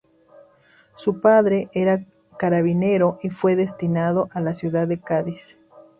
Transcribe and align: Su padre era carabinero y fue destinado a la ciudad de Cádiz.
Su 0.95 1.21
padre 1.21 1.69
era 1.73 2.03
carabinero 2.39 3.19
y 3.21 3.29
fue 3.29 3.55
destinado 3.55 4.29
a 4.31 4.41
la 4.41 4.55
ciudad 4.55 4.87
de 4.87 4.99
Cádiz. 4.99 5.59